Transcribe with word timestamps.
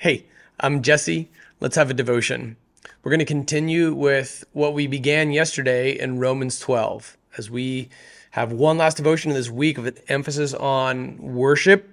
Hey, 0.00 0.26
I'm 0.60 0.82
Jesse. 0.82 1.28
Let's 1.58 1.74
have 1.74 1.90
a 1.90 1.92
devotion. 1.92 2.56
We're 3.02 3.10
going 3.10 3.18
to 3.18 3.24
continue 3.24 3.92
with 3.92 4.44
what 4.52 4.72
we 4.72 4.86
began 4.86 5.32
yesterday 5.32 5.98
in 5.98 6.20
Romans 6.20 6.60
12 6.60 7.16
as 7.36 7.50
we 7.50 7.88
have 8.30 8.52
one 8.52 8.78
last 8.78 8.96
devotion 8.96 9.32
this 9.32 9.50
week 9.50 9.76
with 9.76 10.08
emphasis 10.08 10.54
on 10.54 11.18
worship. 11.18 11.90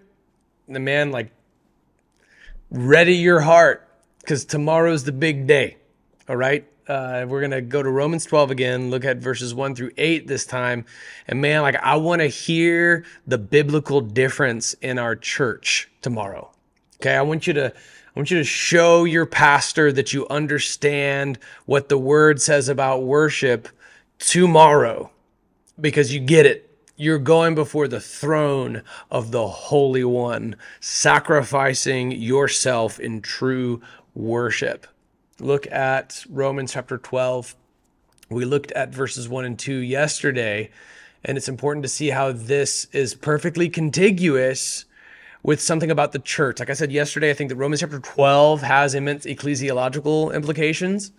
The 0.67 0.79
man, 0.79 1.09
like, 1.09 1.31
ready 2.69 3.15
your 3.15 3.39
heart 3.39 3.89
because 4.19 4.45
tomorrow's 4.45 5.05
the 5.05 5.11
big 5.11 5.47
day. 5.47 5.77
All 6.29 6.35
right. 6.35 6.63
Uh, 6.87 7.25
we're 7.27 7.41
going 7.41 7.49
to 7.49 7.61
go 7.61 7.81
to 7.81 7.89
Romans 7.89 8.23
12 8.25 8.51
again, 8.51 8.91
look 8.91 9.03
at 9.03 9.17
verses 9.17 9.55
1 9.55 9.73
through 9.73 9.93
8 9.97 10.27
this 10.27 10.45
time. 10.45 10.85
And 11.27 11.41
man, 11.41 11.63
like, 11.63 11.77
I 11.77 11.95
want 11.95 12.21
to 12.21 12.27
hear 12.27 13.03
the 13.25 13.39
biblical 13.39 13.99
difference 13.99 14.73
in 14.73 14.99
our 14.99 15.15
church 15.15 15.89
tomorrow. 16.03 16.51
Okay. 17.01 17.15
I 17.15 17.21
want 17.21 17.45
you 17.47 17.53
to 17.53 17.73
I 18.15 18.19
want 18.19 18.31
you 18.31 18.37
to 18.37 18.45
show 18.45 19.03
your 19.03 19.25
pastor 19.25 19.91
that 19.91 20.13
you 20.13 20.25
understand 20.29 21.37
what 21.65 21.89
the 21.89 21.97
word 21.97 22.41
says 22.41 22.69
about 22.69 23.03
worship 23.03 23.67
tomorrow 24.19 25.11
because 25.81 26.13
you 26.13 26.21
get 26.21 26.45
it. 26.45 26.69
You're 26.95 27.19
going 27.19 27.55
before 27.55 27.89
the 27.89 27.99
throne 27.99 28.83
of 29.11 29.31
the 29.31 29.45
Holy 29.45 30.05
One, 30.05 30.55
sacrificing 30.79 32.13
yourself 32.13 33.01
in 33.01 33.21
true 33.21 33.81
worship. 34.13 34.87
Look 35.41 35.69
at 35.69 36.23
Romans 36.29 36.71
chapter 36.71 36.97
12. 36.97 37.53
We 38.29 38.45
looked 38.45 38.71
at 38.71 38.95
verses 38.95 39.27
1 39.27 39.43
and 39.43 39.59
2 39.59 39.75
yesterday, 39.75 40.69
and 41.25 41.37
it's 41.37 41.49
important 41.49 41.83
to 41.83 41.89
see 41.89 42.11
how 42.11 42.31
this 42.31 42.87
is 42.93 43.13
perfectly 43.13 43.67
contiguous 43.67 44.85
with 45.45 45.61
something 45.61 45.91
about 45.91 46.11
the 46.11 46.17
church. 46.17 46.59
Like 46.59 46.71
I 46.71 46.73
said 46.73 46.91
yesterday, 46.91 47.29
I 47.29 47.35
think 47.35 47.49
that 47.49 47.55
Romans 47.55 47.81
chapter 47.81 47.99
12 47.99 48.63
has 48.63 48.95
immense 48.95 49.27
ecclesiological 49.27 50.33
implications. 50.33 51.11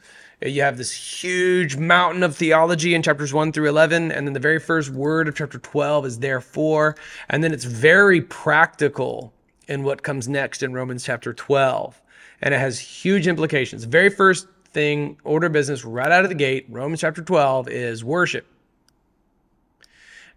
You 0.43 0.63
have 0.63 0.77
this 0.77 0.91
huge 0.91 1.77
mountain 1.77 2.25
of 2.25 2.35
theology 2.35 2.93
in 2.93 3.05
chapters 3.05 3.33
1 3.33 3.53
through 3.53 3.69
11, 3.69 4.11
and 4.11 4.27
then 4.27 4.35
the 4.35 4.41
very 4.41 4.59
first 4.59 4.91
word 4.91 5.29
of 5.29 5.37
chapter 5.37 5.59
12 5.61 6.07
is 6.07 6.19
therefore, 6.19 6.97
and 7.29 7.45
then 7.45 7.53
it's 7.53 7.65
very 7.65 8.21
practical 8.21 9.33
in 9.69 9.85
what 9.85 10.03
comes 10.03 10.27
next 10.27 10.61
in 10.61 10.73
Romans 10.73 11.05
chapter 11.05 11.33
12. 11.33 12.03
And 12.43 12.53
it 12.53 12.59
has 12.59 12.81
huge 12.81 13.29
implications. 13.29 13.85
Very 13.85 14.11
first 14.11 14.49
thing, 14.73 15.19
order 15.23 15.49
business 15.49 15.85
right 15.85 16.11
out 16.11 16.25
of 16.25 16.31
the 16.31 16.35
gate, 16.35 16.67
Romans 16.69 17.01
chapter 17.01 17.23
12 17.23 17.69
is 17.69 18.03
worship. 18.03 18.45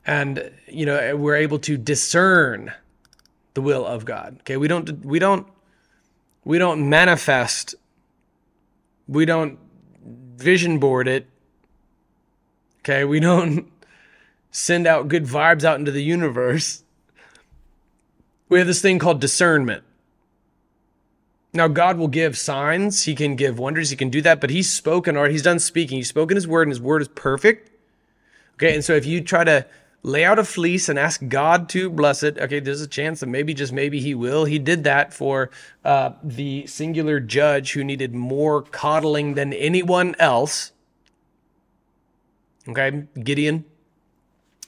And, 0.05 0.51
you 0.67 0.85
know, 0.85 1.15
we're 1.15 1.37
able 1.37 1.57
to 1.59 1.75
discern 1.75 2.71
the 3.53 3.61
will 3.61 3.85
of 3.85 4.05
God. 4.05 4.37
Okay, 4.41 4.57
we 4.57 4.67
don't 4.67 5.05
we 5.05 5.19
don't 5.19 5.47
we 6.43 6.57
don't 6.57 6.89
manifest 6.89 7.75
we 9.09 9.25
don't 9.25 9.57
vision 10.37 10.79
board 10.79 11.07
it. 11.07 11.27
Okay, 12.79 13.03
we 13.03 13.19
don't 13.19 13.71
send 14.51 14.87
out 14.87 15.07
good 15.07 15.25
vibes 15.25 15.63
out 15.63 15.79
into 15.79 15.91
the 15.91 16.03
universe. 16.03 16.83
We 18.47 18.59
have 18.59 18.67
this 18.67 18.81
thing 18.81 18.99
called 18.99 19.19
discernment. 19.19 19.83
Now, 21.51 21.67
God 21.67 21.97
will 21.97 22.07
give 22.07 22.37
signs, 22.37 23.03
He 23.03 23.15
can 23.15 23.35
give 23.35 23.57
wonders, 23.57 23.89
He 23.89 23.95
can 23.95 24.09
do 24.09 24.21
that, 24.21 24.39
but 24.39 24.51
He's 24.51 24.71
spoken 24.71 25.17
or 25.17 25.27
He's 25.27 25.41
done 25.41 25.59
speaking. 25.59 25.97
He's 25.97 26.09
spoken 26.09 26.35
His 26.35 26.47
word, 26.47 26.63
and 26.63 26.71
His 26.71 26.81
word 26.81 27.01
is 27.01 27.07
perfect. 27.07 27.71
Okay, 28.53 28.75
and 28.75 28.85
so 28.85 28.93
if 28.93 29.05
you 29.05 29.21
try 29.21 29.43
to 29.43 29.65
lay 30.03 30.23
out 30.23 30.39
a 30.39 30.43
fleece 30.43 30.89
and 30.89 30.97
ask 30.97 31.21
God 31.27 31.69
to 31.69 31.89
bless 31.89 32.23
it. 32.23 32.37
Okay, 32.37 32.59
there's 32.59 32.81
a 32.81 32.87
chance 32.87 33.19
that 33.19 33.27
maybe, 33.27 33.53
just 33.53 33.73
maybe, 33.73 33.99
He 33.99 34.15
will. 34.15 34.45
He 34.45 34.59
did 34.59 34.83
that 34.83 35.13
for 35.13 35.49
uh, 35.83 36.11
the 36.23 36.65
singular 36.67 37.19
judge 37.19 37.73
who 37.73 37.83
needed 37.83 38.13
more 38.13 38.61
coddling 38.61 39.33
than 39.33 39.53
anyone 39.53 40.15
else. 40.19 40.71
Okay, 42.67 43.03
Gideon. 43.21 43.65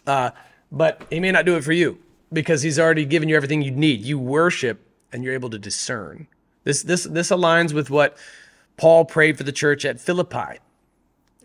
Uh, 0.05 0.31
but 0.71 1.05
He 1.09 1.19
may 1.19 1.31
not 1.31 1.45
do 1.45 1.55
it 1.55 1.63
for 1.63 1.73
you 1.73 1.99
because 2.33 2.61
He's 2.61 2.79
already 2.79 3.05
given 3.05 3.29
you 3.29 3.35
everything 3.35 3.61
you 3.61 3.71
need. 3.71 4.01
You 4.01 4.19
worship 4.19 4.85
and 5.11 5.23
you're 5.23 5.33
able 5.33 5.49
to 5.49 5.59
discern. 5.59 6.27
This 6.63 6.83
this 6.83 7.03
this 7.05 7.29
aligns 7.29 7.73
with 7.73 7.89
what 7.89 8.17
Paul 8.77 9.05
prayed 9.05 9.37
for 9.37 9.43
the 9.43 9.51
church 9.51 9.85
at 9.85 9.99
Philippi. 9.99 10.59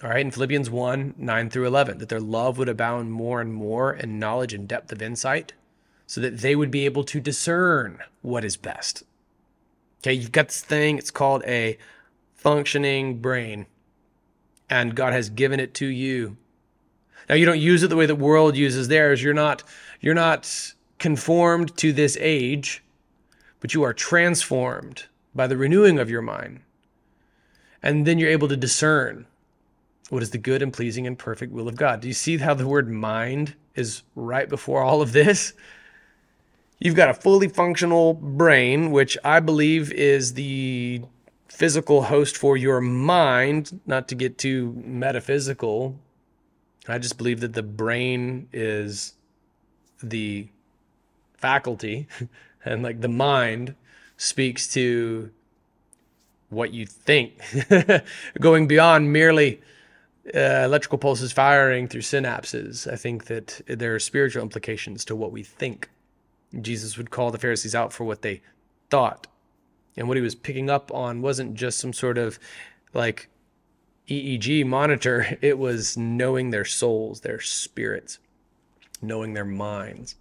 All 0.03 0.11
right, 0.11 0.21
in 0.21 0.31
Philippians 0.31 0.69
1 0.69 1.15
9 1.17 1.51
through 1.51 1.67
11, 1.67 1.99
that 1.99 2.11
their 2.11 2.21
love 2.21 2.59
would 2.59 2.69
abound 2.69 3.13
more 3.13 3.41
and 3.41 3.55
more 3.55 3.95
in 3.95 4.19
knowledge 4.19 4.53
and 4.53 4.69
depth 4.69 4.93
of 4.93 5.01
insight, 5.01 5.55
so 6.07 6.21
that 6.21 6.39
they 6.39 6.55
would 6.55 6.71
be 6.71 6.85
able 6.85 7.03
to 7.05 7.19
discern 7.19 8.01
what 8.21 8.45
is 8.45 8.59
best. 8.59 9.05
Okay, 10.01 10.13
you've 10.13 10.33
got 10.33 10.49
this 10.49 10.61
thing, 10.61 10.99
it's 10.99 11.11
called 11.11 11.43
a 11.47 11.79
functioning 12.35 13.21
brain, 13.21 13.65
and 14.69 14.95
God 14.95 15.15
has 15.15 15.31
given 15.31 15.61
it 15.61 15.73
to 15.75 15.87
you. 15.87 16.37
Now 17.27 17.35
you 17.35 17.47
don't 17.47 17.59
use 17.59 17.83
it 17.83 17.89
the 17.89 17.97
way 17.97 18.05
the 18.05 18.15
world 18.15 18.55
uses 18.55 18.89
theirs. 18.89 19.23
You're 19.23 19.33
not 19.33 19.63
you're 20.03 20.15
not 20.15 20.75
conformed 20.99 21.75
to 21.79 21.95
this 21.95 22.19
age, 22.21 22.85
but 23.61 23.73
you 23.73 23.83
are 23.83 23.95
transformed 23.95 25.07
by 25.35 25.47
the 25.47 25.57
renewing 25.57 25.99
of 25.99 26.11
your 26.11 26.23
mind. 26.23 26.61
And 27.83 28.07
then 28.07 28.19
you're 28.19 28.29
able 28.29 28.49
to 28.49 28.57
discern 28.59 29.27
what 30.09 30.23
is 30.23 30.31
the 30.31 30.39
good 30.39 30.63
and 30.63 30.73
pleasing 30.73 31.07
and 31.07 31.19
perfect 31.19 31.53
will 31.53 31.69
of 31.69 31.77
God. 31.77 32.01
Do 32.01 32.09
you 32.09 32.15
see 32.15 32.39
how 32.39 32.55
the 32.55 32.67
word 32.67 32.89
mind 32.91 33.55
is 33.75 34.03
right 34.15 34.49
before 34.49 34.83
all 34.83 35.03
of 35.03 35.13
this? 35.13 35.53
You've 36.79 36.95
got 36.95 37.09
a 37.09 37.15
fully 37.15 37.49
functional 37.49 38.15
brain, 38.15 38.91
which 38.93 39.17
I 39.25 39.41
believe 39.41 39.93
is 39.93 40.35
the 40.35 41.03
physical 41.49 42.03
host 42.03 42.37
for 42.37 42.57
your 42.57 42.81
mind, 42.81 43.81
not 43.87 44.09
to 44.09 44.15
get 44.15 44.39
too 44.39 44.81
metaphysical. 44.85 45.99
I 46.87 46.99
just 46.99 47.17
believe 47.17 47.41
that 47.41 47.55
the 47.55 47.63
brain 47.63 48.49
is 48.53 49.15
the 50.03 50.49
faculty 51.35 52.07
and 52.65 52.83
like 52.83 53.01
the 53.01 53.09
mind 53.09 53.75
speaks 54.19 54.73
to 54.75 55.31
what 56.49 56.73
you 56.73 56.87
think, 56.87 57.41
going 58.41 58.69
beyond 58.69 59.13
merely 59.13 59.61
uh, 60.35 60.65
electrical 60.65 60.99
pulses 60.99 61.33
firing 61.33 61.89
through 61.89 62.03
synapses. 62.03 62.91
I 62.91 62.97
think 62.97 63.27
that 63.27 63.61
there 63.67 63.95
are 63.95 64.01
spiritual 64.01 64.43
implications 64.43 65.05
to 65.07 65.17
what 65.17 65.33
we 65.33 65.43
think. 65.43 65.89
Jesus 66.61 66.97
would 66.97 67.11
call 67.11 67.31
the 67.31 67.39
Pharisees 67.39 67.75
out 67.75 67.93
for 67.93 68.05
what 68.05 68.23
they 68.23 68.43
thought. 68.91 69.27
And 69.97 70.09
what 70.09 70.17
he 70.17 70.23
was 70.23 70.35
picking 70.35 70.69
up 70.69 70.93
on 70.93 71.23
wasn't 71.23 71.55
just 71.55 71.79
some 71.79 71.93
sort 71.93 72.19
of 72.19 72.39
like 72.93 73.29
EEG 74.09 74.67
monitor, 74.67 75.39
it 75.43 75.59
was 75.59 75.97
knowing 75.97 76.51
their 76.51 76.65
souls, 76.65 77.21
their 77.21 77.41
spirits, 77.41 78.19
knowing 79.03 79.35
their 79.35 79.45
minds. 79.45 80.17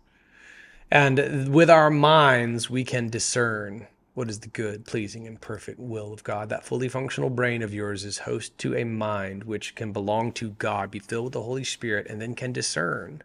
And 0.92 1.52
with 1.54 1.70
our 1.70 1.90
minds, 1.90 2.70
we 2.70 2.84
can 2.84 3.10
discern 3.10 3.88
what 4.16 4.30
is 4.30 4.40
the 4.40 4.48
good, 4.48 4.86
pleasing, 4.86 5.28
and 5.28 5.40
perfect 5.40 5.78
will 5.78 6.12
of 6.12 6.24
God. 6.24 6.50
That 6.50 6.66
fully 6.66 6.90
functional 6.90 7.30
brain 7.30 7.62
of 7.62 7.74
yours 7.74 8.04
is 8.04 8.20
host 8.20 8.58
to 8.60 8.76
a 8.76 8.84
mind 8.84 9.44
which 9.44 9.76
can 9.76 9.92
belong 9.92 10.32
to 10.34 10.52
God, 10.52 10.90
be 10.90 11.00
filled 11.00 11.26
with 11.26 11.34
the 11.34 11.44
Holy 11.44 11.66
Spirit, 11.66 12.08
and 12.10 12.20
then 12.20 12.34
can 12.34 12.52
discern 12.52 13.22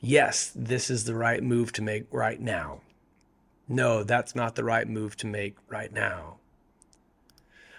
yes, 0.00 0.50
this 0.54 0.90
is 0.90 1.04
the 1.04 1.14
right 1.14 1.42
move 1.42 1.72
to 1.72 1.82
make 1.82 2.04
right 2.10 2.40
now. 2.40 2.80
No, 3.68 4.02
that's 4.02 4.34
not 4.34 4.56
the 4.56 4.64
right 4.64 4.88
move 4.88 5.16
to 5.18 5.26
make 5.26 5.56
right 5.68 5.92
now. 5.92 6.38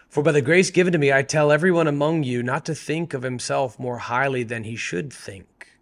For 0.07 0.23
by 0.23 0.31
the 0.31 0.41
grace 0.41 0.71
given 0.71 0.93
to 0.93 0.99
me, 0.99 1.11
I 1.11 1.23
tell 1.23 1.51
everyone 1.51 1.87
among 1.87 2.23
you 2.23 2.43
not 2.43 2.65
to 2.65 2.75
think 2.75 3.13
of 3.13 3.23
himself 3.23 3.79
more 3.79 3.97
highly 3.97 4.43
than 4.43 4.63
he 4.63 4.75
should 4.75 5.11
think. 5.11 5.79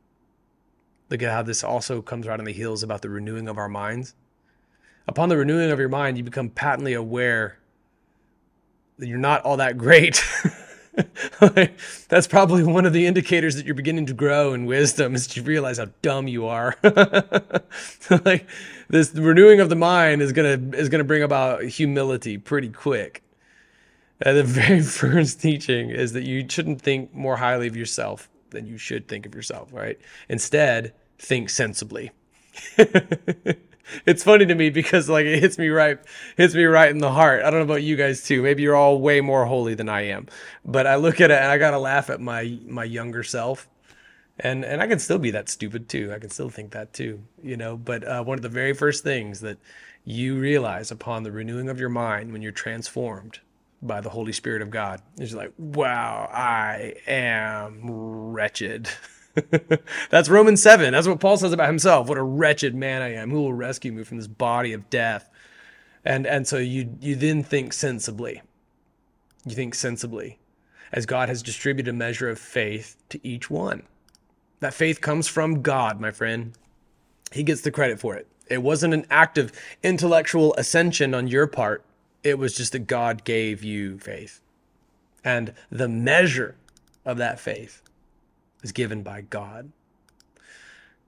Look 1.10 1.24
at 1.24 1.32
how 1.32 1.42
this 1.42 1.64
also 1.64 2.02
comes 2.02 2.28
right 2.28 2.40
on 2.40 2.46
the 2.46 2.54
heels 2.54 2.84
about 2.84 3.02
the 3.02 3.10
renewing 3.10 3.48
of 3.48 3.58
our 3.58 3.70
minds. 3.70 4.14
Upon 5.10 5.28
the 5.28 5.38
renewing 5.38 5.72
of 5.72 5.80
your 5.80 5.90
mind, 5.90 6.20
you 6.20 6.24
become 6.24 6.50
patently 6.50 6.94
aware 6.94 7.58
that 9.00 9.08
you're 9.08 9.18
not 9.18 9.42
all 9.42 9.58
that 9.58 9.76
great. 9.76 10.24
That's 12.10 12.28
probably 12.28 12.62
one 12.62 12.86
of 12.86 12.94
the 12.94 13.08
indicators 13.08 13.56
that 13.56 13.66
you're 13.66 13.74
beginning 13.74 14.06
to 14.06 14.14
grow 14.14 14.54
in 14.54 14.68
wisdom 14.68 15.16
is 15.16 15.36
you 15.36 15.42
realize 15.42 15.80
how 15.80 15.88
dumb 16.04 16.28
you 16.28 16.46
are. 16.46 16.76
like 18.24 18.48
this 18.90 19.12
renewing 19.16 19.60
of 19.60 19.70
the 19.70 19.76
mind 19.76 20.22
is 20.22 20.32
gonna 20.32 20.60
is 20.78 20.90
gonna 20.90 21.04
bring 21.04 21.24
about 21.24 21.64
humility 21.64 22.38
pretty 22.38 22.70
quick. 22.70 23.24
Uh, 24.24 24.34
the 24.34 24.44
very 24.44 24.82
first 24.84 25.42
teaching 25.42 25.90
is 25.90 26.14
that 26.14 26.24
you 26.24 26.46
shouldn't 26.48 26.84
think 26.84 27.16
more 27.16 27.38
highly 27.38 27.66
of 27.66 27.76
yourself 27.76 28.30
than 28.52 28.68
you 28.68 28.78
should 28.78 29.08
think 29.08 29.26
of 29.26 29.34
yourself, 29.34 29.74
right? 29.74 30.00
Instead, 30.30 30.94
think 31.18 31.50
sensibly 31.50 32.12
it's 34.06 34.24
funny 34.24 34.46
to 34.46 34.56
me 34.56 34.70
because 34.70 35.10
like 35.10 35.26
it 35.26 35.40
hits 35.40 35.58
me 35.58 35.70
right 35.70 36.00
hits 36.38 36.56
me 36.56 36.64
right 36.66 36.90
in 36.92 37.00
the 37.00 37.12
heart. 37.12 37.44
I 37.44 37.50
don't 37.50 37.60
know 37.60 37.74
about 37.74 37.84
you 37.84 37.96
guys 37.96 38.24
too. 38.24 38.42
Maybe 38.44 38.64
you're 38.64 38.76
all 38.76 39.00
way 39.02 39.22
more 39.22 39.46
holy 39.46 39.74
than 39.76 39.90
I 39.90 40.02
am. 40.08 40.28
But 40.66 40.88
I 40.88 40.96
look 40.96 41.22
at 41.22 41.32
it 41.32 41.38
and 41.42 41.52
I 41.52 41.58
gotta 41.58 41.80
laugh 41.80 42.10
at 42.10 42.22
my 42.22 42.60
my 42.68 42.84
younger 42.84 43.24
self. 43.24 43.68
and 44.40 44.64
and 44.66 44.82
I 44.82 44.88
can 44.88 45.00
still 45.00 45.20
be 45.20 45.32
that 45.32 45.50
stupid 45.50 45.90
too. 45.90 46.14
I 46.14 46.20
can 46.20 46.30
still 46.30 46.50
think 46.50 46.72
that 46.72 46.94
too, 46.94 47.24
you 47.44 47.58
know. 47.58 47.78
But 47.78 48.04
uh, 48.08 48.24
one 48.24 48.38
of 48.38 48.42
the 48.44 48.50
very 48.50 48.74
first 48.74 49.04
things 49.04 49.42
that 49.42 49.58
you 50.06 50.38
realize 50.40 50.92
upon 50.92 51.24
the 51.24 51.32
renewing 51.32 51.70
of 51.70 51.80
your 51.80 51.90
mind 51.90 52.32
when 52.34 52.42
you're 52.42 52.52
transformed 52.52 53.40
by 53.82 54.02
the 54.02 54.10
Holy 54.10 54.34
Spirit 54.34 54.62
of 54.62 54.70
God 54.70 55.02
is 55.20 55.34
like, 55.34 55.54
wow, 55.58 56.30
I 56.34 56.96
am 57.08 57.82
wretched. 57.90 58.90
That's 60.10 60.30
Romans 60.30 60.62
7. 60.62 60.92
That's 60.92 61.08
what 61.08 61.20
Paul 61.20 61.38
says 61.38 61.54
about 61.54 61.68
himself. 61.68 62.08
What 62.08 62.18
a 62.18 62.24
wretched 62.24 62.76
man 62.76 63.02
I 63.02 63.14
am. 63.14 63.30
Who 63.32 63.42
will 63.42 63.54
rescue 63.54 63.92
me 63.92 64.04
from 64.04 64.18
this 64.18 64.28
body 64.28 64.74
of 64.74 64.90
death? 64.90 65.30
And 66.06 66.26
and 66.26 66.48
so 66.48 66.58
you 66.58 66.96
you 67.02 67.16
then 67.16 67.44
think 67.44 67.74
sensibly. 67.74 68.42
You 69.46 69.56
think 69.56 69.76
sensibly 69.76 70.40
as 70.92 71.06
God 71.06 71.30
has 71.30 71.44
distributed 71.44 71.90
a 71.90 71.94
measure 71.94 72.30
of 72.30 72.40
faith 72.40 72.96
to 73.10 73.20
each 73.26 73.50
one. 73.50 73.84
That 74.60 74.74
faith 74.74 75.02
comes 75.02 75.28
from 75.28 75.62
God, 75.62 76.00
my 76.00 76.12
friend. 76.12 76.54
He 77.32 77.44
gets 77.44 77.62
the 77.62 77.72
credit 77.72 78.00
for 78.00 78.16
it. 78.16 78.28
It 78.50 78.64
wasn't 78.64 78.96
an 78.96 79.06
act 79.10 79.38
of 79.38 79.54
intellectual 79.84 80.56
ascension 80.56 81.14
on 81.14 81.28
your 81.28 81.46
part. 81.48 81.84
It 82.24 82.40
was 82.40 82.56
just 82.56 82.72
that 82.72 82.88
God 82.88 83.24
gave 83.24 83.64
you 83.64 84.00
faith. 84.00 84.42
And 85.24 85.54
the 85.70 85.88
measure 85.88 86.56
of 87.06 87.18
that 87.18 87.40
faith 87.40 87.82
is 88.64 88.72
given 88.72 89.04
by 89.04 89.22
God. 89.22 89.72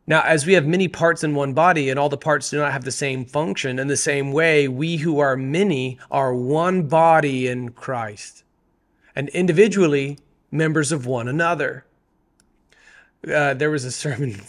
Now, 0.08 0.24
as 0.24 0.46
we 0.46 0.54
have 0.54 0.66
many 0.66 0.88
parts 0.88 1.24
in 1.24 1.36
one 1.36 1.54
body, 1.54 1.90
and 1.90 2.00
all 2.00 2.10
the 2.10 2.18
parts 2.18 2.50
do 2.50 2.58
not 2.58 2.72
have 2.72 2.84
the 2.84 2.92
same 2.92 3.24
function, 3.24 3.80
in 3.80 3.88
the 3.88 3.96
same 3.96 4.32
way, 4.32 4.68
we 4.68 4.98
who 4.98 5.20
are 5.20 5.38
many 5.38 6.00
are 6.10 6.34
one 6.34 6.88
body 6.88 7.48
in 7.48 7.70
Christ, 7.70 8.44
and 9.16 9.30
individually 9.30 10.18
members 10.52 10.92
of 10.92 11.06
one 11.06 11.28
another. 11.28 11.86
Uh, 13.32 13.54
there 13.54 13.70
was 13.70 13.86
a 13.86 13.92
sermon. 14.04 14.42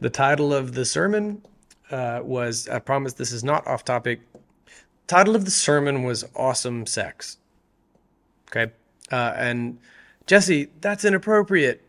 the 0.00 0.10
title 0.10 0.54
of 0.54 0.74
the 0.74 0.84
sermon 0.84 1.42
uh, 1.90 2.20
was, 2.22 2.68
I 2.68 2.78
promise 2.78 3.12
this 3.12 3.32
is 3.32 3.44
not 3.44 3.66
off 3.66 3.84
topic. 3.84 4.20
Title 5.06 5.36
of 5.36 5.44
the 5.44 5.50
sermon 5.50 6.04
was 6.04 6.24
Awesome 6.34 6.86
Sex. 6.86 7.38
Okay. 8.48 8.72
Uh, 9.12 9.32
and 9.36 9.78
Jesse, 10.30 10.68
that's 10.80 11.04
inappropriate. 11.04 11.82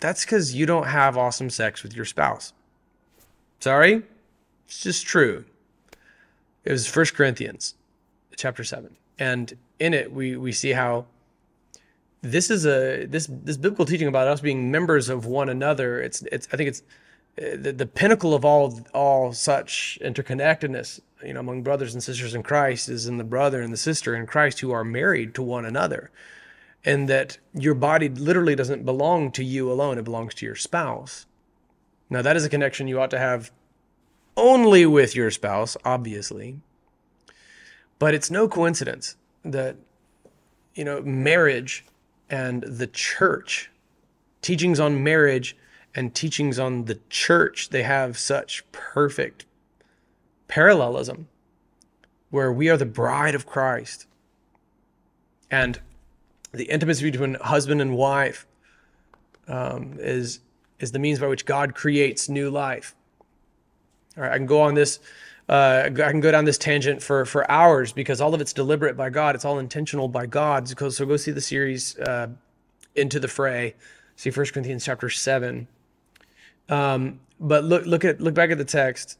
That's 0.00 0.24
because 0.24 0.54
you 0.54 0.64
don't 0.64 0.86
have 0.86 1.18
awesome 1.18 1.50
sex 1.50 1.82
with 1.82 1.94
your 1.94 2.06
spouse. 2.06 2.54
Sorry? 3.60 4.02
It's 4.64 4.80
just 4.80 5.04
true. 5.04 5.44
It 6.64 6.72
was 6.72 6.96
1 6.96 7.04
Corinthians 7.14 7.74
chapter 8.34 8.64
7. 8.64 8.96
And 9.18 9.52
in 9.78 9.92
it 9.92 10.10
we, 10.10 10.38
we 10.38 10.52
see 10.52 10.70
how 10.70 11.04
this 12.22 12.50
is 12.50 12.64
a 12.64 13.04
this 13.04 13.26
this 13.30 13.58
biblical 13.58 13.84
teaching 13.84 14.08
about 14.08 14.26
us 14.26 14.40
being 14.40 14.70
members 14.70 15.10
of 15.10 15.26
one 15.26 15.50
another. 15.50 16.00
It's 16.00 16.22
it's 16.32 16.48
I 16.50 16.56
think 16.56 16.68
it's 16.68 16.82
uh, 17.36 17.58
the, 17.60 17.72
the 17.74 17.86
pinnacle 17.86 18.32
of 18.32 18.42
all 18.42 18.80
all 18.94 19.34
such 19.34 19.98
interconnectedness, 20.00 21.00
you 21.22 21.34
know, 21.34 21.40
among 21.40 21.62
brothers 21.62 21.92
and 21.92 22.02
sisters 22.02 22.34
in 22.34 22.42
Christ 22.42 22.88
is 22.88 23.06
in 23.06 23.18
the 23.18 23.24
brother 23.24 23.60
and 23.60 23.70
the 23.70 23.76
sister 23.76 24.16
in 24.16 24.26
Christ 24.26 24.60
who 24.60 24.70
are 24.70 24.82
married 24.82 25.34
to 25.34 25.42
one 25.42 25.66
another 25.66 26.10
and 26.84 27.08
that 27.08 27.38
your 27.54 27.74
body 27.74 28.08
literally 28.08 28.56
doesn't 28.56 28.84
belong 28.84 29.30
to 29.32 29.44
you 29.44 29.70
alone, 29.70 29.98
it 29.98 30.04
belongs 30.04 30.34
to 30.34 30.46
your 30.46 30.56
spouse. 30.56 31.26
Now, 32.10 32.22
that 32.22 32.36
is 32.36 32.44
a 32.44 32.48
connection 32.48 32.88
you 32.88 33.00
ought 33.00 33.10
to 33.10 33.18
have 33.18 33.50
only 34.36 34.84
with 34.86 35.14
your 35.14 35.30
spouse, 35.30 35.76
obviously. 35.84 36.58
But 37.98 38.14
it's 38.14 38.30
no 38.30 38.48
coincidence 38.48 39.16
that, 39.44 39.76
you 40.74 40.84
know, 40.84 41.00
marriage 41.02 41.84
and 42.28 42.62
the 42.62 42.86
church, 42.86 43.70
teachings 44.40 44.80
on 44.80 45.04
marriage 45.04 45.56
and 45.94 46.14
teachings 46.14 46.58
on 46.58 46.86
the 46.86 46.98
church, 47.10 47.68
they 47.68 47.82
have 47.82 48.18
such 48.18 48.64
perfect 48.72 49.44
parallelism 50.48 51.28
where 52.30 52.52
we 52.52 52.68
are 52.68 52.76
the 52.76 52.86
bride 52.86 53.34
of 53.34 53.46
Christ. 53.46 54.06
And 55.50 55.80
the 56.52 56.64
intimacy 56.64 57.10
between 57.10 57.34
husband 57.34 57.80
and 57.80 57.96
wife 57.96 58.46
um, 59.48 59.96
is 59.98 60.40
is 60.78 60.92
the 60.92 60.98
means 60.98 61.18
by 61.18 61.26
which 61.26 61.46
God 61.46 61.74
creates 61.74 62.28
new 62.28 62.50
life. 62.50 62.94
All 64.16 64.24
right, 64.24 64.32
I 64.32 64.36
can 64.36 64.46
go 64.46 64.60
on 64.60 64.74
this. 64.74 64.98
Uh, 65.48 65.84
I 65.84 65.90
can 65.90 66.20
go 66.20 66.30
down 66.30 66.44
this 66.44 66.58
tangent 66.58 67.02
for 67.02 67.24
for 67.24 67.50
hours 67.50 67.92
because 67.92 68.20
all 68.20 68.34
of 68.34 68.40
it's 68.40 68.52
deliberate 68.52 68.96
by 68.96 69.10
God. 69.10 69.34
It's 69.34 69.44
all 69.44 69.58
intentional 69.58 70.08
by 70.08 70.26
God. 70.26 70.68
So, 70.68 70.88
so 70.90 71.06
go 71.06 71.16
see 71.16 71.30
the 71.30 71.40
series 71.40 71.98
uh, 71.98 72.28
into 72.94 73.18
the 73.18 73.28
fray. 73.28 73.74
See 74.16 74.30
1 74.30 74.46
Corinthians 74.46 74.84
chapter 74.84 75.08
seven. 75.08 75.66
Um, 76.68 77.20
but 77.40 77.64
look 77.64 77.86
look 77.86 78.04
at 78.04 78.20
look 78.20 78.34
back 78.34 78.50
at 78.50 78.58
the 78.58 78.64
text 78.64 79.18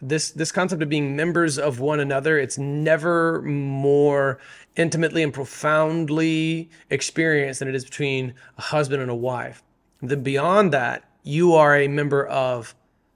this 0.00 0.30
this 0.30 0.52
concept 0.52 0.82
of 0.82 0.88
being 0.88 1.16
members 1.16 1.58
of 1.58 1.80
one 1.80 2.00
another 2.00 2.38
it's 2.38 2.58
never 2.58 3.40
more 3.42 4.38
intimately 4.76 5.22
and 5.22 5.32
profoundly 5.32 6.68
experienced 6.90 7.60
than 7.60 7.68
it 7.68 7.74
is 7.74 7.84
between 7.84 8.34
a 8.58 8.62
husband 8.62 9.00
and 9.00 9.10
a 9.10 9.14
wife. 9.14 9.62
Then 10.02 10.22
beyond 10.22 10.72
that 10.72 11.08
you 11.22 11.54
are 11.54 11.76
a 11.76 11.88
member 11.88 12.26
of 12.26 12.74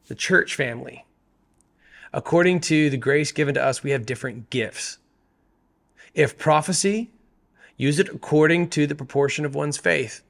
the 0.09 0.15
church 0.15 0.55
family. 0.55 1.05
According 2.13 2.61
to 2.61 2.91
the 2.91 2.97
grace 2.97 3.31
given 3.31 3.55
to 3.55 3.65
us 3.65 3.83
we 3.83 3.91
have 3.91 4.07
different 4.07 4.49
gifts. 4.49 4.99
If 6.15 6.39
prophecy 6.39 7.11
use 7.77 7.99
it 7.99 8.09
according 8.09 8.71
to 8.71 8.87
the 8.87 8.95
proportion 8.95 9.45
of 9.45 9.55
one's 9.55 9.77
faith. 9.77 10.23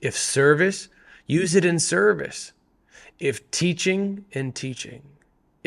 If 0.00 0.16
service 0.16 0.88
use 1.26 1.54
it 1.54 1.64
in 1.64 1.78
service. 1.78 2.52
If 3.20 3.50
teaching 3.52 4.24
in 4.32 4.52
teaching 4.52 5.02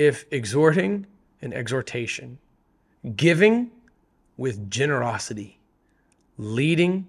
if 0.02 0.26
exhorting 0.32 1.06
in 1.42 1.54
exhortation, 1.54 2.40
giving 3.16 3.70
with 4.36 4.68
generosity, 4.70 5.60
leading 6.40 7.08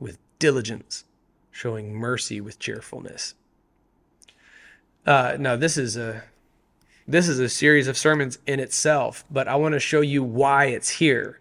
with 0.00 0.16
diligence, 0.38 1.04
showing 1.50 1.92
mercy 1.92 2.40
with 2.40 2.58
cheerfulness. 2.58 3.34
Uh, 5.06 5.36
now, 5.38 5.54
this 5.54 5.76
is 5.76 5.98
a 5.98 6.22
this 7.06 7.28
is 7.28 7.38
a 7.38 7.50
series 7.50 7.88
of 7.88 7.98
sermons 7.98 8.38
in 8.46 8.58
itself, 8.58 9.26
but 9.30 9.46
I 9.46 9.56
want 9.56 9.74
to 9.74 9.80
show 9.80 10.00
you 10.00 10.22
why 10.22 10.66
it's 10.66 10.88
here 10.88 11.40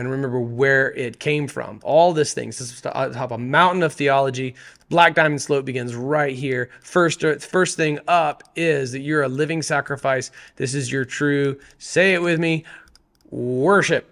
and 0.00 0.10
remember 0.10 0.40
where 0.40 0.92
it 0.92 1.20
came 1.20 1.46
from. 1.46 1.78
All 1.82 2.14
this 2.14 2.32
things, 2.32 2.58
this 2.58 2.72
is 2.72 2.80
top 2.80 2.96
of 2.96 3.32
a 3.32 3.38
mountain 3.38 3.82
of 3.82 3.92
theology. 3.92 4.54
Black 4.88 5.14
Diamond 5.14 5.42
Slope 5.42 5.66
begins 5.66 5.94
right 5.94 6.34
here. 6.34 6.70
First, 6.80 7.22
uh, 7.22 7.36
first 7.36 7.76
thing 7.76 7.98
up 8.08 8.42
is 8.56 8.92
that 8.92 9.00
you're 9.00 9.24
a 9.24 9.28
living 9.28 9.60
sacrifice. 9.60 10.30
This 10.56 10.74
is 10.74 10.90
your 10.90 11.04
true, 11.04 11.60
say 11.76 12.14
it 12.14 12.22
with 12.22 12.40
me, 12.40 12.64
worship. 13.28 14.08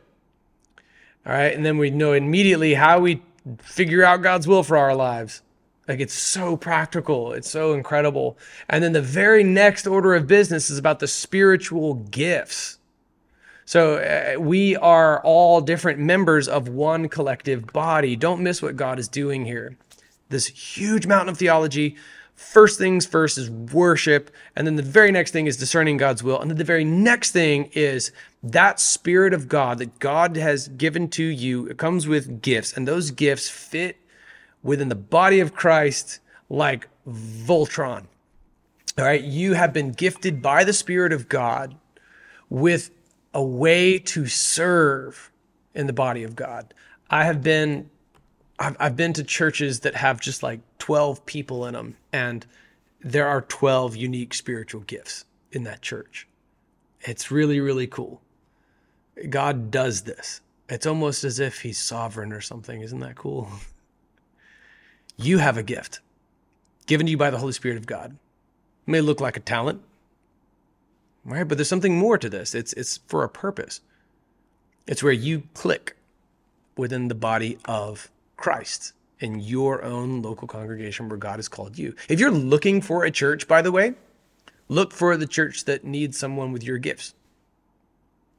All 1.25 1.33
right, 1.33 1.55
and 1.55 1.65
then 1.65 1.79
we 1.79 1.89
know 1.89 2.13
immediately 2.13 2.75
how 2.75 3.01
we 3.01 3.23
figure 3.63 4.05
out 4.05 4.21
God's 4.21 4.47
will 4.47 4.63
for 4.63 4.77
our 4.77 4.95
lives. 4.95 5.41
Like 5.89 6.01
it's 6.01 6.13
so 6.13 6.55
practical, 6.55 7.33
it's 7.33 7.49
so 7.49 7.73
incredible. 7.73 8.37
And 8.69 8.85
then 8.85 8.93
the 8.93 9.01
very 9.01 9.43
next 9.43 9.87
order 9.87 10.15
of 10.15 10.27
business 10.27 10.69
is 10.69 10.77
about 10.77 10.99
the 10.99 11.07
spiritual 11.07 11.95
gifts. 11.95 12.78
So 13.69 13.97
uh, 13.97 14.41
we 14.41 14.77
are 14.77 15.21
all 15.25 15.61
different 15.61 15.99
members 15.99 16.49
of 16.49 16.71
one 16.71 17.07
collective 17.11 17.71
body. 17.71 18.17
Don't 18.17 18.41
miss 18.41 18.63
what 18.63 18.77
God 18.77 18.99
is 18.99 19.09
doing 19.09 19.45
here. 19.45 19.77
This 20.31 20.47
huge 20.47 21.07
mountain 21.07 21.29
of 21.29 21.37
theology. 21.37 21.97
First 22.35 22.79
things 22.79 23.05
first 23.05 23.37
is 23.37 23.51
worship. 23.51 24.31
And 24.57 24.67
then 24.67 24.77
the 24.77 24.83
very 24.83 25.13
next 25.13 25.33
thing 25.33 25.47
is 25.47 25.59
discerning 25.59 25.99
God's 25.99 26.23
will. 26.23 26.41
And 26.41 26.51
then 26.51 26.57
the 26.57 26.65
very 26.65 26.83
next 26.83 27.33
thing 27.33 27.69
is 27.75 28.11
that 28.43 28.81
spirit 28.81 29.35
of 29.35 29.49
God 29.49 29.77
that 29.81 29.99
God 29.99 30.39
has 30.39 30.69
given 30.69 31.11
to 31.11 31.25
you. 31.25 31.67
It 31.67 31.77
comes 31.77 32.07
with 32.09 32.41
gifts, 32.41 32.73
and 32.73 32.89
those 32.89 33.11
gifts 33.11 33.51
fit 33.51 33.99
within 34.63 34.89
the 34.89 34.95
body 34.95 35.41
of 35.41 35.55
Christ 35.55 36.21
like 36.49 36.89
Voltron. 37.07 38.07
All 38.97 39.05
right. 39.05 39.23
You 39.23 39.53
have 39.53 39.75
been 39.75 39.93
gifted 39.93 40.41
by 40.41 40.65
the 40.65 40.73
Spirit 40.73 41.13
of 41.13 41.29
God 41.29 41.77
with 42.49 42.93
a 43.35 43.43
way 43.43 43.99
to 43.99 44.27
serve 44.27 45.31
in 45.75 45.87
the 45.87 45.93
body 45.93 46.23
of 46.23 46.35
God. 46.35 46.75
I 47.11 47.25
have 47.25 47.43
been 47.43 47.91
I've, 48.59 48.77
I've 48.81 48.97
been 48.97 49.13
to 49.13 49.23
churches 49.23 49.81
that 49.81 49.95
have 49.95 50.21
just 50.21 50.43
like 50.43 50.61
12 50.79 51.25
people 51.27 51.65
in 51.67 51.75
them 51.75 51.97
and 52.13 52.45
there 53.01 53.29
are 53.29 53.43
12 53.43 53.95
unique 53.95 54.35
spiritual 54.35 54.81
gifts 54.81 55.25
in 55.53 55.63
that 55.65 55.83
church. 55.83 56.27
It's 57.03 57.31
really 57.31 57.61
really 57.61 57.87
cool. 57.87 58.21
God 59.31 59.71
does 59.71 60.03
this. 60.03 60.41
It's 60.69 60.87
almost 60.87 61.25
as 61.25 61.41
if 61.41 61.63
he's 61.63 61.79
sovereign 61.79 62.33
or 62.33 62.41
something. 62.41 62.83
Isn't 62.83 63.01
that 63.01 63.17
cool? 63.17 63.49
You 65.21 65.39
have 65.39 65.57
a 65.57 65.65
gift 65.65 65.99
given 66.87 67.07
to 67.07 67.11
you 67.11 67.17
by 67.17 67.31
the 67.31 67.39
Holy 67.39 67.53
Spirit 67.53 67.77
of 67.77 67.87
God. 67.87 68.13
It 68.13 68.91
may 68.91 69.01
look 69.01 69.21
like 69.21 69.37
a 69.37 69.41
talent, 69.41 69.83
right? 71.29 71.47
But 71.47 71.59
there's 71.59 71.69
something 71.69 71.97
more 71.97 72.19
to 72.19 72.29
this. 72.29 72.55
It's 72.55 72.73
it's 72.73 72.99
for 73.07 73.25
a 73.25 73.29
purpose. 73.29 73.81
It's 74.87 75.03
where 75.03 75.13
you 75.13 75.45
click 75.55 75.97
within 76.77 77.09
the 77.09 77.15
body 77.15 77.59
of 77.67 78.11
Christ. 78.37 78.93
in 79.21 79.41
your 79.41 79.83
own 79.83 80.23
local 80.23 80.47
congregation 80.47 81.09
where 81.09 81.19
God 81.19 81.37
has 81.37 81.49
called 81.49 81.79
you. 81.79 81.95
If 82.09 82.21
you're 82.21 82.31
looking 82.31 82.81
for 82.81 83.05
a 83.05 83.11
church, 83.11 83.49
by 83.49 83.63
the 83.63 83.73
way, 83.73 83.95
look 84.69 84.93
for 84.93 85.17
the 85.17 85.27
church 85.27 85.65
that 85.65 85.85
needs 85.85 86.19
someone 86.19 86.53
with 86.53 86.63
your 86.63 86.79
gifts. 86.79 87.15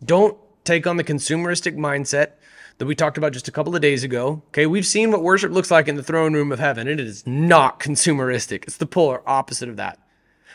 Don't 0.03 0.37
take 0.63 0.87
on 0.87 0.97
the 0.97 1.03
consumeristic 1.03 1.75
mindset 1.75 2.31
that 2.77 2.85
we 2.85 2.95
talked 2.95 3.17
about 3.17 3.33
just 3.33 3.49
a 3.49 3.51
couple 3.51 3.75
of 3.75 3.81
days 3.81 4.03
ago. 4.03 4.41
Okay, 4.49 4.65
we've 4.65 4.85
seen 4.85 5.11
what 5.11 5.21
worship 5.21 5.51
looks 5.51 5.71
like 5.71 5.89
in 5.89 5.95
the 5.95 6.03
throne 6.03 6.33
room 6.33 6.51
of 6.51 6.59
heaven, 6.59 6.87
and 6.87 6.99
it 6.99 7.05
is 7.05 7.27
not 7.27 7.79
consumeristic. 7.79 8.63
It's 8.63 8.77
the 8.77 8.85
polar 8.85 9.21
opposite 9.27 9.67
of 9.67 9.75
that. 9.75 9.99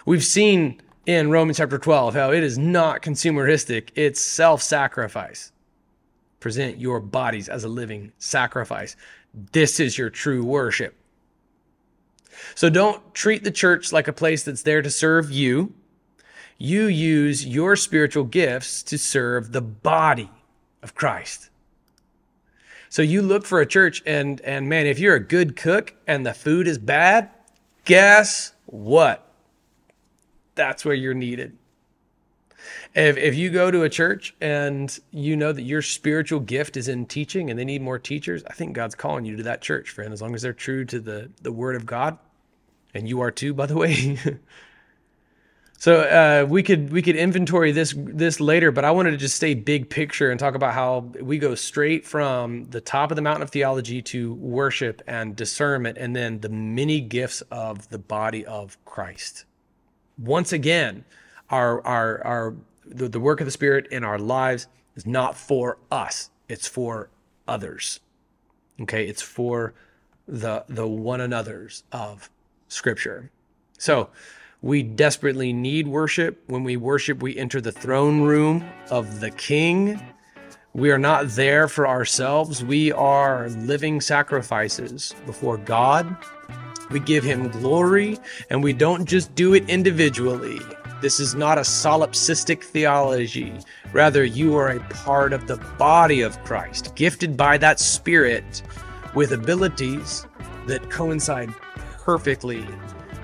We've 0.07 0.25
seen 0.25 0.81
in 1.07 1.31
Romans 1.31 1.59
chapter 1.59 1.79
12 1.79 2.15
how 2.15 2.33
it 2.33 2.43
is 2.43 2.59
not 2.59 3.03
consumeristic, 3.03 3.91
it's 3.95 4.21
self 4.21 4.63
sacrifice. 4.63 5.53
Present 6.41 6.79
your 6.79 7.01
bodies 7.01 7.49
as 7.49 7.65
a 7.65 7.69
living 7.69 8.13
sacrifice. 8.19 8.97
This 9.53 9.81
is 9.81 9.97
your 9.97 10.11
true 10.11 10.45
worship. 10.45 10.95
So 12.55 12.69
don't 12.69 13.15
treat 13.15 13.45
the 13.45 13.51
church 13.51 13.93
like 13.93 14.09
a 14.09 14.13
place 14.13 14.45
that's 14.45 14.63
there 14.63 14.83
to 14.83 14.91
serve 14.91 15.31
you. 15.31 15.73
You 16.59 16.87
use 16.87 17.47
your 17.47 17.77
spiritual 17.77 18.25
gifts 18.25 18.83
to 18.85 18.99
serve 18.99 19.53
the 19.53 19.61
body 19.61 20.31
of 20.83 20.95
Christ. 20.95 21.51
So 22.89 23.03
you 23.03 23.23
look 23.23 23.45
for 23.45 23.61
a 23.61 23.67
church 23.67 24.03
and 24.07 24.41
and 24.43 24.69
man, 24.69 24.87
if 24.87 24.99
you're 24.99 25.17
a 25.17 25.21
good 25.21 25.57
cook 25.57 25.95
and 26.07 26.25
the 26.25 26.35
food 26.35 26.69
is 26.69 26.79
bad, 26.79 27.31
guess 27.85 28.53
what? 28.67 29.34
That's 30.55 30.85
where 30.85 30.95
you're 30.95 31.15
needed. 31.15 31.57
If 32.95 33.17
if 33.17 33.35
you 33.35 33.51
go 33.51 33.71
to 33.71 33.83
a 33.83 33.91
church 33.91 34.35
and 34.41 34.99
you 35.11 35.37
know 35.37 35.53
that 35.53 35.63
your 35.63 35.83
spiritual 35.83 36.41
gift 36.41 36.77
is 36.77 36.89
in 36.89 37.07
teaching 37.07 37.51
and 37.51 37.59
they 37.59 37.65
need 37.65 37.83
more 37.83 37.99
teachers, 37.99 38.43
I 38.49 38.55
think 38.55 38.75
God's 38.75 38.95
calling 38.95 39.25
you 39.25 39.37
to 39.37 39.43
that 39.45 39.61
church, 39.61 39.91
friend, 39.91 40.13
as 40.13 40.23
long 40.23 40.35
as 40.35 40.43
they're 40.43 40.53
true 40.53 40.85
to 40.87 41.01
the 41.01 41.31
the 41.43 41.53
word 41.53 41.77
of 41.77 41.85
God. 41.85 42.19
And 42.95 43.09
you 43.09 43.21
are 43.21 43.31
too, 43.31 43.53
by 43.53 43.67
the 43.67 43.77
way. 43.77 44.19
So 45.85 46.01
uh, 46.01 46.47
we 46.49 46.63
could 46.63 46.91
we 46.91 47.03
could 47.03 47.15
inventory 47.15 47.71
this 47.71 47.95
this 47.95 48.41
later, 48.41 48.73
but 48.73 48.87
I 48.87 48.91
wanted 48.91 49.11
to 49.11 49.19
just 49.19 49.37
stay 49.37 49.53
big 49.53 49.91
picture 49.91 50.31
and 50.31 50.41
talk 50.41 50.55
about 50.55 50.73
how 50.73 51.01
we 51.21 51.37
go 51.37 51.55
straight 51.55 52.07
from 52.07 52.65
the 52.71 52.81
top 52.81 53.11
of 53.11 53.17
the 53.17 53.21
mountain 53.21 53.43
of 53.43 53.51
theology 53.51 54.01
to 54.01 54.33
worship 54.33 55.03
and 55.07 55.37
discernment, 55.37 55.99
and 55.99 56.17
then 56.17 56.41
the 56.41 56.49
many 56.49 57.03
gifts 57.03 57.43
of 57.51 57.87
the 57.91 57.99
body 57.99 58.47
of 58.47 58.83
Christ. 58.87 59.45
Once 60.19 60.53
again, 60.53 61.05
our 61.51 61.85
our 61.87 62.25
our 62.25 62.55
the, 62.87 63.09
the 63.09 63.21
work 63.21 63.41
of 63.41 63.47
the 63.47 63.51
Spirit 63.51 63.87
in 63.91 64.05
our 64.05 64.19
lives 64.19 64.67
is 64.97 65.07
not 65.07 65.37
for 65.37 65.79
us; 65.91 66.31
it's 66.49 66.69
for 66.69 67.09
others. 67.49 68.01
Okay, 68.81 69.07
it's 69.07 69.23
for 69.23 69.75
the 70.27 70.65
the 70.69 70.87
one 70.87 71.21
another's 71.21 71.85
of 71.93 72.31
Scripture. 72.69 73.31
So 73.79 74.11
we 74.63 74.83
desperately 74.83 75.53
need 75.53 75.87
worship. 75.87 76.43
When 76.47 76.65
we 76.65 76.77
worship, 76.77 77.23
we 77.23 77.37
enter 77.37 77.61
the 77.61 77.73
throne 77.73 78.23
room 78.23 78.65
of 78.91 79.21
the 79.21 79.31
King. 79.31 80.01
We 80.73 80.91
are 80.91 80.99
not 80.99 81.29
there 81.29 81.69
for 81.69 81.87
ourselves. 81.87 82.65
We 82.65 82.91
are 82.91 83.49
living 83.51 84.01
sacrifices 84.01 85.15
before 85.27 85.59
God. 85.59 86.17
We 86.91 87.01
give 87.01 87.25
Him 87.25 87.49
glory, 87.49 88.19
and 88.51 88.63
we 88.63 88.73
don't 88.73 89.05
just 89.05 89.35
do 89.35 89.55
it 89.55 89.69
individually. 89.69 90.61
This 91.01 91.21
is 91.21 91.35
not 91.35 91.59
a 91.59 91.63
solipsistic 91.63 92.63
theology. 92.63 93.53
Rather, 93.93 94.25
you 94.25 94.57
are 94.57 94.71
a 94.71 94.81
part 94.81 95.33
of 95.33 95.47
the 95.47 95.57
body 95.79 96.23
of 96.23 96.43
Christ, 96.45 96.95
gifted 96.95 97.37
by 97.37 97.59
that 97.59 97.79
Spirit 97.79 98.63
with 99.15 99.33
abilities 99.33 100.27
that 100.67 100.91
coincide 100.91 101.51
perfectly 102.05 102.67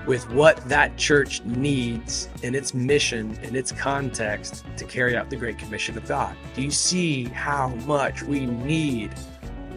with 0.07 0.29
what 0.31 0.57
that 0.67 0.97
church 0.97 1.43
needs 1.43 2.29
in 2.43 2.55
its 2.55 2.73
mission, 2.73 3.37
in 3.43 3.55
its 3.55 3.71
context 3.71 4.65
to 4.77 4.85
carry 4.85 5.15
out 5.15 5.29
the 5.29 5.35
Great 5.35 5.57
Commission 5.57 5.97
of 5.97 6.07
God. 6.07 6.35
Do 6.55 6.61
you 6.61 6.71
see 6.71 7.25
how 7.25 7.69
much 7.85 8.23
we 8.23 8.45
need 8.45 9.11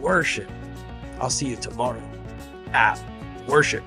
worship? 0.00 0.50
I'll 1.20 1.30
see 1.30 1.48
you 1.48 1.56
tomorrow 1.56 2.02
at 2.72 2.98
worship 3.46 3.84